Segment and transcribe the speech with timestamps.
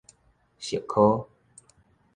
[0.59, 1.29] 汐科